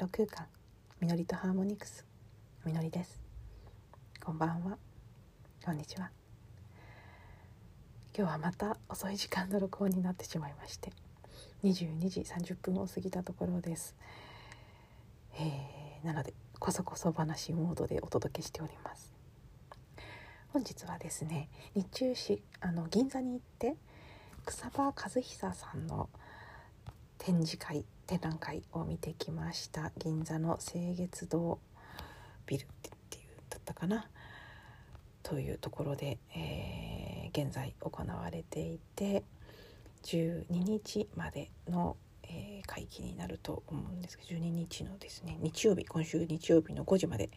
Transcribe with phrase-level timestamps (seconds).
[0.00, 0.46] ロ空間。
[0.98, 2.06] みのりとハーモニクス。
[2.64, 3.20] みのりです。
[4.24, 4.78] こんばんは。
[5.62, 6.10] こんにちは。
[8.16, 10.90] 今日はまた遅い時間の録音になってしまいまして。
[11.64, 13.94] 22時30分を過ぎたところです、
[15.34, 19.12] えー、なのでこそこそ話モードでお届けしております。
[20.48, 23.76] 本日はですね日中しあの銀座に行って
[24.46, 26.08] 草場和久さんの
[27.18, 31.60] 展示会展覧会を見てきました銀座の清月堂
[32.44, 32.66] ビルっ
[33.08, 34.08] ていうだったかな？
[35.22, 39.22] というところで、えー、現在行われていて
[40.02, 47.30] 12日までの、えー、会期になると思うんですけど12日のですね日曜日今週日曜日の5時まで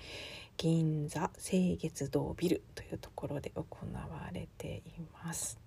[0.57, 5.59] 銀座清月堂ビルというところで行われています。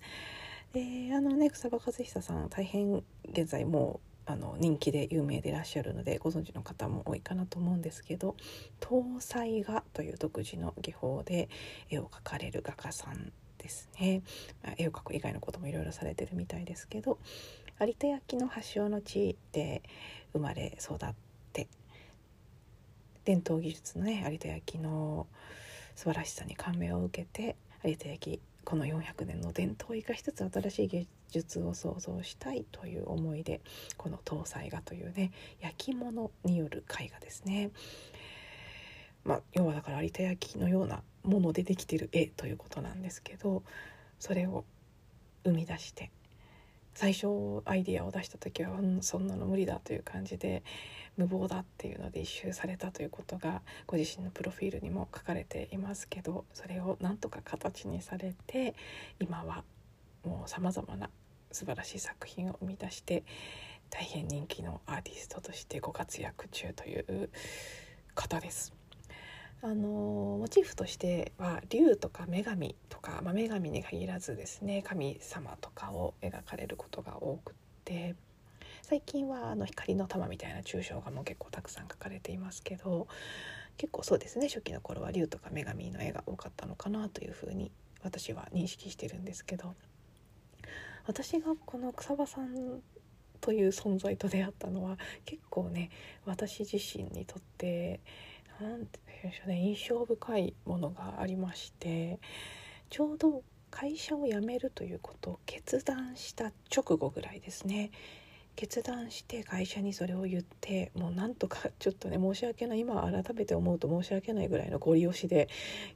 [0.72, 8.34] であのね草場和久さん大変現在もうあの人気で有名でいらっしゃるのでご存知の方も多いかなと思うんですけど
[8.80, 11.48] 搭載画という独自の技法で
[11.88, 14.22] 絵を描かれる画家さんですね、
[14.64, 17.18] まあ、絵を描く以外のこともいろいろされてるみたいですけど
[17.80, 19.82] 有田焼の発祥の地で
[20.32, 20.98] 生まれ育っ
[21.52, 21.68] て
[23.24, 25.26] 伝統技術のね有田焼の
[25.94, 33.60] 素晴らしさに感銘を受けて有田焼この400年の伝統を生かしつつ新しい芸術を創造したいという思いで
[33.96, 37.70] この搭載画というね焼き物による絵画ですね。
[39.24, 43.64] まあ、要はだから有田焼のようなものでできてる絵ということなんですけど
[44.20, 44.64] それを
[45.44, 46.12] 生み出して
[46.94, 47.26] 最初
[47.66, 50.62] アイディアを出した時は、うん、そんなの無理だという感じで
[51.18, 58.74] 無謀だっていうので一周されたということがご自身のプロフィールにも書かれていますけどそれをなんとか形にされて
[59.20, 59.62] 今は
[60.26, 61.08] もうさまざまな
[61.52, 63.24] 素晴らしい作品を生み出して
[63.90, 67.30] 大変人気のアーティストとしてご活躍中という
[68.14, 68.74] 方です。
[69.62, 77.54] あのモチーフとしては竜とか女神とか、まあ、女神に限らずですね神様とかを描かれることが多くっ
[77.84, 78.14] て
[78.82, 83.08] 最近はあの光の玉みたいな抽象画も結構たくさん描かれていますけど
[83.78, 87.72] 結構そうですね初期の頃は竜とか女神の絵が多かったのかなというふうに
[88.02, 89.74] 私は認識してるんですけど
[91.06, 92.80] 私がこの草場さん
[93.40, 95.90] という存在と出会ったのは結構ね
[96.24, 98.00] 私自身にとって
[98.60, 102.18] 何て言うんでしょうね印象深いものがありまして
[102.90, 107.90] ちょうど会社を辞めるということを決断した直後ぐらいですね。
[108.56, 115.48] 決断して会社にそれを言ってもうなんとかちょっとね申し訳ない今改めて思うと申し訳ないぐらいのご利用しで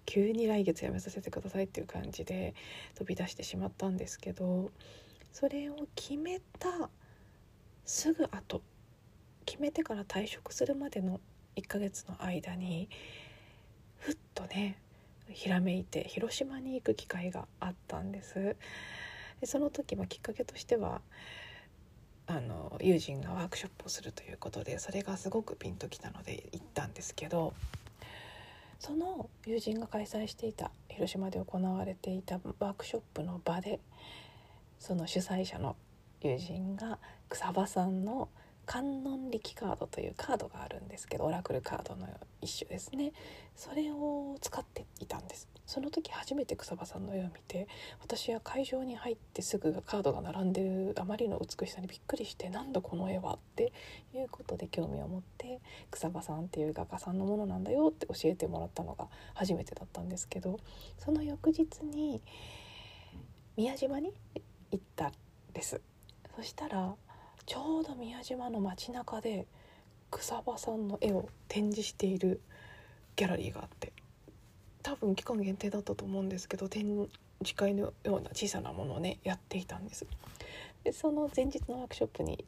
[0.04, 2.54] 急に来月辞めさせてくださいっていう感じで
[2.97, 4.70] 飛び出してしまったんですけど
[5.32, 6.91] それを決めた
[7.87, 8.60] すぐ後
[9.47, 11.19] 決めてから退職するまでの
[11.56, 12.88] 1ヶ月の間に
[13.99, 14.76] ふっとね
[15.31, 18.56] ひらめいて広島に行く機会があったんです。
[19.41, 21.00] でその時もきっかけとしては
[22.30, 27.54] あの友人がワークショップをするということでそれがすごくピンときたので行ったんですけど
[28.78, 33.80] その友人が開催していた広島で行われていたワークショップの場で
[34.78, 35.74] その主催者の
[36.20, 38.28] 友人が草場さんの
[38.70, 42.06] 観音力カードというカードがあるんですけどオラクルカードの
[42.41, 43.12] 一種ですね。
[43.56, 45.48] それを使っていたんです。
[45.66, 47.66] その時初めて草場さんの絵を見て
[48.00, 53.72] 私は会場に入ってすぐカードが並んでるあまりの美しさにびっくりしてなんだこの絵はって
[54.14, 55.60] いうことで興味を持って
[55.91, 60.60] 草場さんっていう画家さんのものなんだよって教えてもらったのが初めてだったんですけど
[60.97, 62.20] その翌日に
[63.56, 64.12] 宮島に
[64.70, 65.12] 行ったん
[65.54, 65.81] です。
[66.37, 66.94] そしたら
[67.50, 69.44] ちょうど宮島の街中で
[70.12, 72.41] 草場さんの絵を展示している
[73.17, 73.93] ギャラリーがあって
[74.85, 77.08] 多分期間限定だったと思うんですけど展
[77.43, 80.06] 示会のような小さなものをねやっていたんです。
[80.85, 82.44] でその前日のワークショップに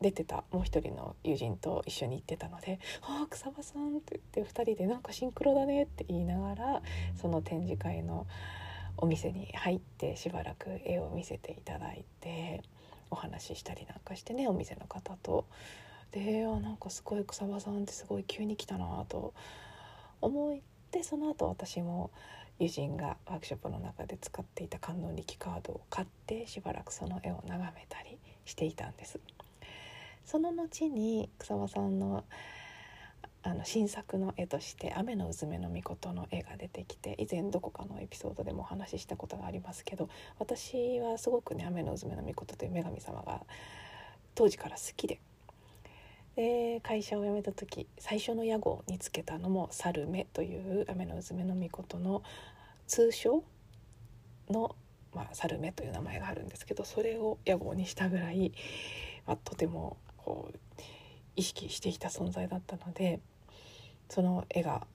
[0.00, 6.82] 出てたもう一人の友人と一緒に行ってたので「ああ草場さん」って言って2人で「なんかシンクロだね」って言いながら
[7.20, 8.26] その展示会の
[8.96, 12.62] お店に入ってしばらく絵を見せていただいて
[13.16, 15.46] お話ししたりなんかしてねお店の方と。
[16.12, 19.34] でなんかすごい草場さんってすごい急に来たなと
[20.20, 20.58] 思っ
[20.90, 22.10] てその後私も
[22.58, 29.18] 友人がワークショップの中で使っていた観音力カードを買ってしばらくその絵を眺めたりしていたんです。
[30.24, 32.24] その後に草場さんの
[33.42, 43.46] あの新作の絵として「雨のうずめのみこと」の絵が出てきて以前どこかのエピソードでもお話ししたことがありますけど私はすごくね「雨のうずめのみこと」という女神様が
[44.34, 45.20] 当時から好きで
[46.36, 52.22] で会社を辞めた時最初の屋号につけたのも「猿目」という雨の娘の御事の
[52.86, 53.42] 通称
[54.50, 54.76] の、
[55.14, 58.52] まあ、猿目という名前があるんですけどそれを屋号にしたぐらい、
[59.26, 60.58] まあ、とてもこう
[61.36, 63.20] 意識していた存在だったので
[64.08, 64.86] その絵が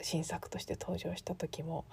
[0.00, 1.84] 新作として登場した時も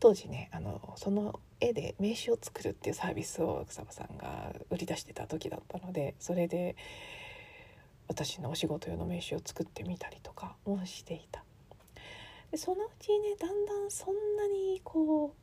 [0.00, 6.76] 当時ねあのその絵で名刺を作るっていうサービスを草場さんが売り出してた時だったのでそれで
[8.08, 11.44] 私のお仕事用の名刺を作ってみたりとかもしていた。
[12.50, 15.34] でそのうちねだんだんそんなにこ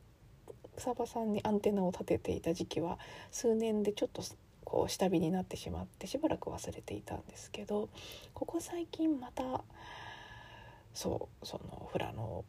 [0.46, 2.98] う草場さんにアンテナを立てていた時期は
[3.30, 4.22] 数年でちょっと
[4.70, 7.88] こう下火になってしまってしばらく忘れていたんですけど
[8.32, 9.42] ここ最近また
[10.94, 12.44] そうそのフラの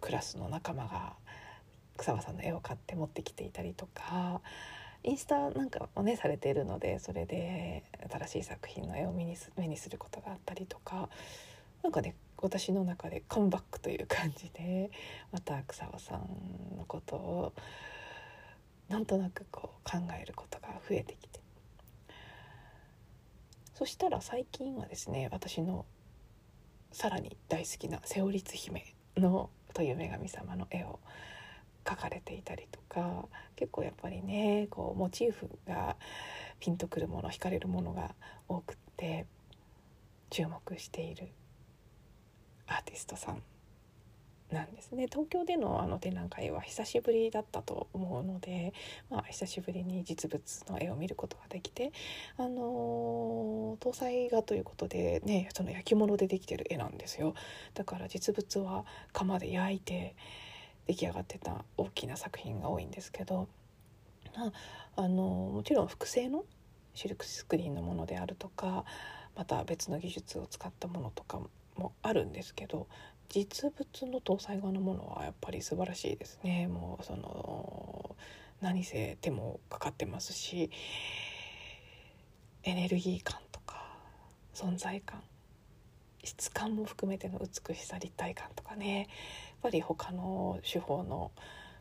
[0.00, 1.14] クラスの仲間が
[1.96, 4.40] 草場さんの絵を買って持ってきていたりとか
[5.02, 11.08] インスタなんかをねされているのでそれで新しい作品の絵を目にす目にすることがあったりとか
[11.82, 14.92] 何かね私の中でカムバックという感じで
[15.32, 17.52] また草場さんのことを
[18.88, 21.45] なんとなくこう考えることが増えてきて
[23.76, 25.84] そしたら最近はですね私の
[26.92, 30.98] さらに大好きな「瀬尾律姫の」という女神様の絵を
[31.84, 35.98] 描かれていたりとか結構やっぱりねこうモチーフが
[36.58, 38.14] ピンとくるもの惹かれるものが
[38.48, 39.26] 多くって
[40.30, 41.28] 注目している
[42.66, 43.42] アーティストさん
[44.50, 45.06] なんですね。
[45.06, 48.72] 東京でのあの展覧会は久しぶりだったと思うので、
[49.10, 51.92] まあ、久しぶりに実物の絵を見ることができて、
[52.36, 57.34] あのー、搭載画ということでねその焼き物でできてる絵なんですよ。
[57.74, 60.14] だから実物は窯で焼いて
[60.86, 63.48] 出来上がってた大きな作品が多いんですけど、
[64.36, 66.44] まあ、あのもちろん複製の
[66.94, 68.84] シルクスクリーンのものであるとか
[69.34, 71.40] また別の技術を使ったものとか
[71.76, 72.86] もあるんですけど
[73.28, 76.68] 実物の搭載画のものはやっぱり素晴らしいですね。
[76.68, 78.16] もうその
[78.60, 80.70] 何せ手もかかってますし
[82.62, 83.86] エネルギー感とか
[84.54, 85.22] 存在感
[86.24, 88.98] 質感も含めての美しさ立体感とかね。
[88.98, 89.06] やっ
[89.62, 91.30] ぱり他の手法の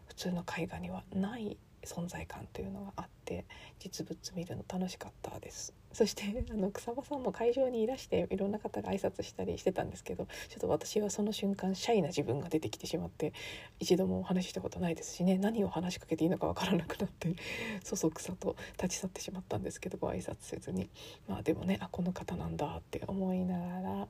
[0.08, 3.46] 普通の絵画にはない存在感というのがあって
[3.80, 5.74] 実物見るの楽しかったです。
[5.96, 13.32] そしてあの草場さんも会場にいらしていろんな方が挨拶したりしてたんですけどちょっと私はその瞬間シャイな自分が出てきてしまって
[13.80, 17.34] 一度もお話ししたことないですしね何を話しかけていいのかわからなくなって
[17.82, 20.90] そそくさと立ち去ってしまったんですけどご挨拶せずに。
[21.30, 24.08] まあでもねあこの方なんだって思いながら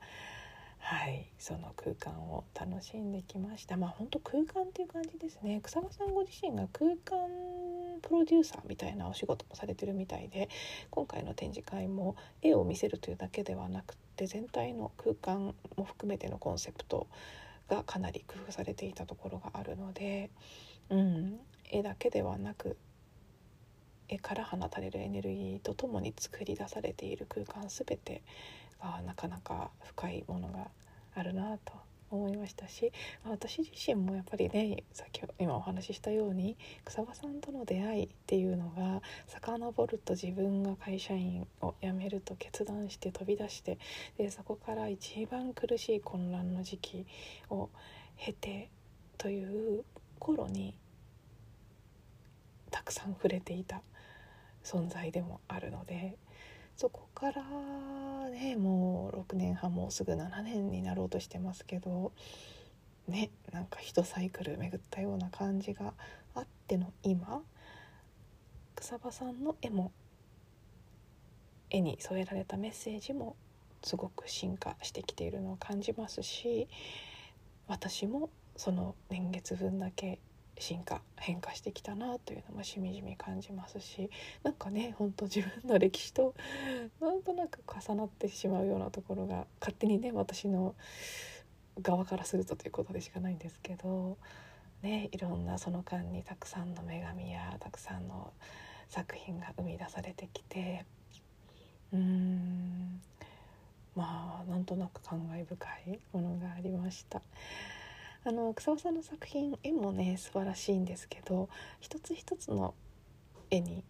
[0.77, 3.77] はいその空間を楽しんできました。
[3.77, 5.59] まあ本当空間っていう感じですね。
[5.63, 7.27] 草間さんご自身が空間
[8.01, 10.49] プロデューサーみたいなお仕事もされてるみたいで
[10.89, 17.07] 今回の展示会も絵を見せるというだけではなくて全体の空間も含めてのコンセプト
[17.69, 20.29] がかなり工夫されていたところがあるので、
[20.89, 21.39] うん、
[21.69, 22.77] 絵だけではなく
[24.07, 28.21] 絵から放たれるエネルギーとともに作り出されている空間全て
[28.79, 30.67] あなかなか深いものが
[31.15, 31.73] あるなと
[32.11, 32.91] 思いましたし
[33.23, 43.77] 私自身もやっぱりねさっき今お話ししたように草場さんとの出会いっていうのが遡ると自分が会社員を辞めると決断して飛び出して
[44.17, 47.05] でそこから一番苦しい混乱の時期
[47.49, 47.69] を
[48.17, 48.69] 経て
[49.17, 49.83] という
[50.19, 50.75] 頃に
[52.71, 53.81] たくさん触れていた
[54.63, 56.17] 存在でもあるので
[56.75, 57.43] そこから
[58.29, 62.11] ねもう6年半もうすぐ7年になろうとしてますけど
[63.07, 65.93] ねなんか一サイクル巡ったような感じが
[66.33, 67.41] あっての今
[68.75, 69.91] 草場さんの絵も
[71.69, 73.35] 絵に添えられたメッセージも
[73.83, 76.67] すごく進化してきているのを感じますし
[77.67, 80.19] 私もその年月分だけ
[80.57, 84.09] 進化変化してきたなというのもしみじみ感じますし
[84.43, 86.33] なんかねほんと自分の歴史と
[87.01, 90.75] なんとなく重なってしまうようなところが勝手にね私の
[91.81, 94.17] 側からするとということでしかないんですけど、
[94.81, 98.31] ね、いろんなその間にたくさんの女神やたくさんの
[98.87, 100.85] 作品が生み出されてきて
[101.91, 103.01] うーん
[103.95, 107.21] まあなんとなく感慨深いものがありました。
[108.27, 111.47] あの草尾さんの作品絵もね素晴らしいんですけど
[111.79, 112.73] 一つ一つの
[113.51, 113.83] 絵に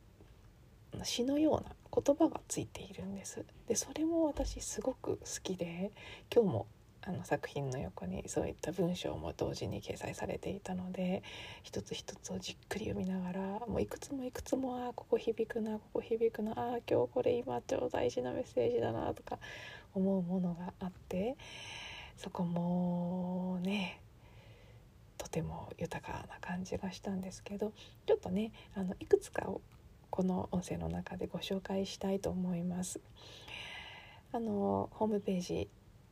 [1.04, 1.72] 詩のような
[2.04, 3.46] 言葉がついているんです。
[3.68, 5.92] でそれも私すごく好きで
[6.34, 6.68] 今日も
[7.08, 11.24] あの作品の横にそういった文章も同時に掲載されていたので
[11.64, 19.38] 一つ一つをじっくり読みながらもういくつもいくつもああここ響くなここ響くなああ今日これ今超大事なメッセージだなとか
[19.94, 21.38] 思うものがあって
[22.18, 24.02] そこもね
[25.18, 27.74] とても豊かな感じがしたんですけど
[28.06, 29.62] ちょっとねあのいくつかを
[30.10, 33.00] この音声の中でご紹介したいと思います。
[34.32, 35.70] あのホームページ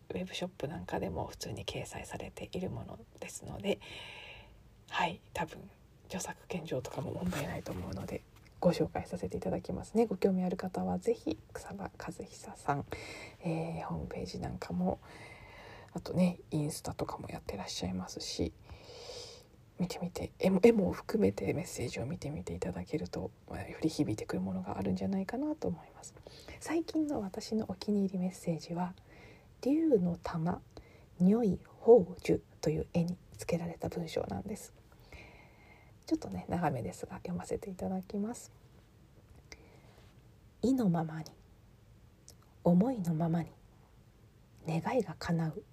[0.09, 3.79] ウェブショップなんかでも普通に掲載されているものですので
[4.89, 5.57] はい多分
[6.05, 8.21] 著作権上とかも問題ないと思うので
[8.59, 12.85] ご紹介させていただきますねご興味ある方は是非草場和久さん、
[13.43, 14.99] えー、ホームページなんかも
[15.93, 18.53] あとねインスタとかもやってらっしゃいますし
[19.79, 26.13] 見てみて絵も絵も含めてメッセージを見てみていただけるとより響いてくるものがあるんじゃないかなと思います。
[26.59, 28.93] 最近の私のお気に入りメッセージは
[29.61, 30.61] 竜の玉
[31.19, 34.73] 如意宝珠という絵に付けられた文章なんです。
[36.05, 38.51] ちょっとね長めですが読ませていただきます。
[40.61, 41.25] 意のままに
[42.63, 43.49] 思いのままに
[44.67, 45.63] 願いが叶う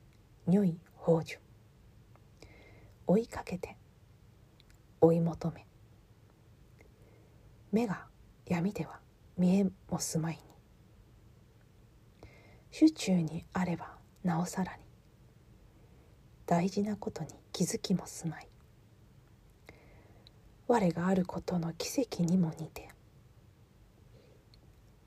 [0.49, 1.39] 如意宝珠。
[3.07, 3.77] 追いかけて
[5.01, 5.67] 追い求め。
[7.73, 8.07] 目が
[8.47, 9.01] 闇では
[9.37, 10.41] 見えもすまいに。
[12.71, 14.83] 手中にあればなおさらに。
[16.47, 18.49] 大事なことに気づきもすまい。
[20.67, 22.89] 我があることの奇跡にも似て。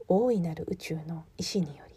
[0.07, 1.95] 大いなる宇宙の意志により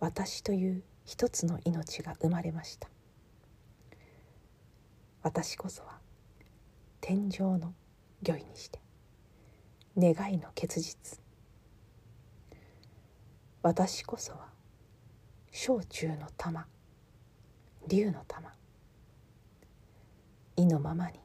[0.00, 2.88] 私という一つの命が生まれました。
[5.22, 5.95] 私こそは
[7.00, 7.74] 天上の
[8.22, 8.80] 御意にして
[9.96, 11.20] 願いの結実。
[13.62, 14.48] 私こそは
[15.50, 16.66] 小中の玉
[17.88, 18.52] 竜の玉
[20.56, 21.18] 意のままに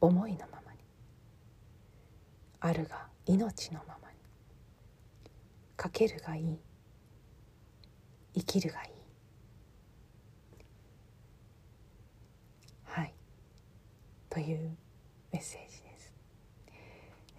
[0.00, 0.78] 思いのままに
[2.60, 4.16] あるが命のままに
[5.76, 6.58] かけるがいい
[8.34, 8.93] 生きるがいいはい。
[14.34, 14.76] という
[15.32, 16.12] メッセージです。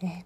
[0.02, 0.26] ね。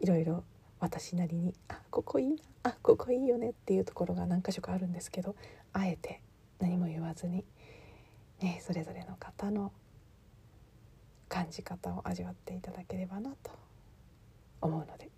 [0.00, 0.42] いろいろ
[0.80, 5.36] 私なりにあここいいなあここいいよねっていうところが何箇所かあるんですけど
[5.72, 6.22] あえて
[6.58, 7.44] 何も言わずに、
[8.40, 9.70] ね、それぞれの方の
[11.28, 13.52] 感じ方を味わっていただければなと
[14.60, 15.08] 思うので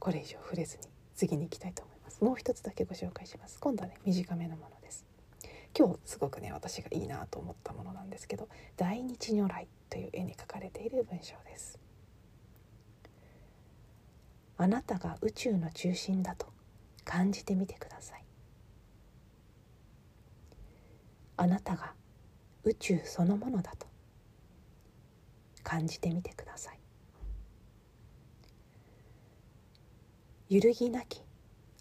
[0.00, 0.82] これ以上触れずに
[1.14, 2.24] 次に行きたいと思います。
[2.24, 3.60] もう一つだけご紹介します。
[3.60, 5.09] 今度はね短めのものです。
[5.80, 11.78] 今日すごくね私がいいなと思ったものなんですけど「大日如来」という絵に描かれている文章です。
[14.58, 16.48] あなたが宇宙の中心だと
[17.06, 18.24] 感じてみてください。
[21.38, 21.94] あなたが
[22.64, 23.86] 宇宙そのものだと
[25.62, 26.80] 感じてみてください。
[30.50, 31.24] 揺るぎなき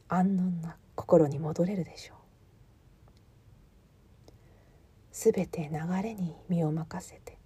[0.07, 2.18] 安穏な心に戻れるでしょう。
[5.19, 7.38] すべて流れに身を任せて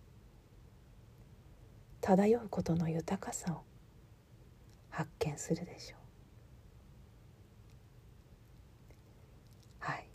[2.02, 3.64] 漂うことの豊かさを
[4.92, 6.00] 発見するでしょう。
[9.80, 10.08] はい。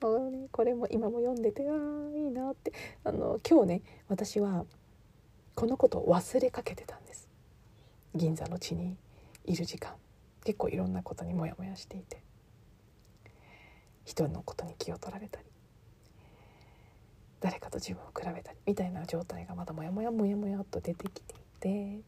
[0.00, 2.72] もうねこれも今も読んでてああいいなって。
[3.04, 4.64] あの今日ね私は
[5.54, 7.28] このことを忘れかけてたんです。
[8.14, 8.96] 銀座の地に
[9.44, 9.92] いる時間。
[10.44, 12.22] 結構いろんなことにモヤモヤしていて。
[14.06, 15.51] 人のことに気を取られたり。
[17.42, 22.00] 誰かと自分を比べたりみたいな状態がまだモヤモヤモヤモヤっと出てきていて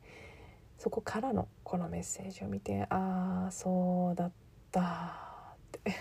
[0.78, 4.32] そこからのこのメッセージを見てああ そうだっ
[4.70, 5.92] たって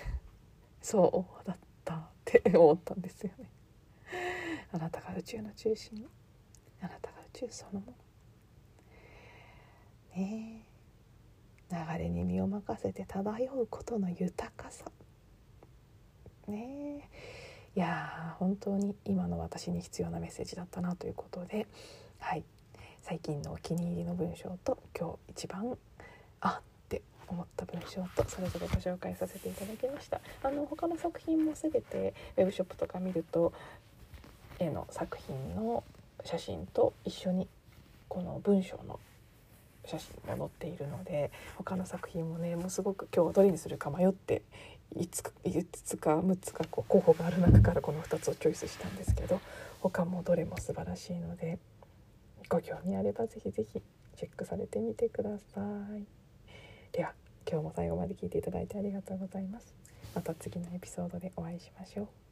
[0.81, 3.49] そうだったって思ったんですよね。
[4.71, 6.07] あなたが宇宙の中心？
[6.81, 7.93] あなたが宇宙そのも
[10.15, 10.21] の？
[10.21, 10.67] ね
[11.71, 14.85] 流れに身を任せて漂うことの豊かさ。
[16.47, 17.42] ねえ
[17.75, 21.67] いや本当に今の私に必要なメッセージだったなということで
[22.19, 22.43] はい。
[23.01, 25.77] 最近のお気に入りの文章と今日一番
[26.39, 30.21] あって思った文章とそれぞれご紹介させていただきました。
[30.41, 33.51] あの他の作品も全てウェブショップとか見ると
[34.57, 35.83] 絵の作品の
[36.23, 37.49] 写真と一緒に
[38.07, 38.99] この文章の
[39.85, 44.43] 写真も載っているので他の作品もねもうすごく今日どれにするか迷って
[44.97, 49.39] 5つか5つか6つかこう候補がある中からこの2つをチョイスしたんですけど
[49.81, 51.59] 他もどれも素晴らしいので
[52.49, 53.81] ご興味あれば是非是非
[54.15, 55.61] チェックされてみてくださ
[55.97, 56.03] い
[56.91, 57.13] では
[57.49, 59.73] 今日も最後まで聞いていただいてありがとうございます
[60.15, 62.22] また次のエピソードでお会いしましょう。